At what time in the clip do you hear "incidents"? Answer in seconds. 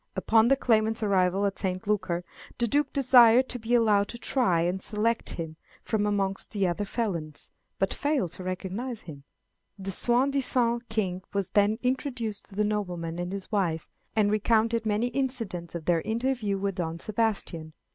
15.09-15.75